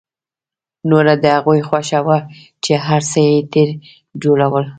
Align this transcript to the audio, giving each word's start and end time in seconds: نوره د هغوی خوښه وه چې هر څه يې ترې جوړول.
نوره 0.89 1.13
د 1.23 1.25
هغوی 1.35 1.59
خوښه 1.69 1.99
وه 2.05 2.17
چې 2.63 2.73
هر 2.85 3.01
څه 3.11 3.19
يې 3.29 3.37
ترې 3.51 3.73
جوړول. 4.23 4.65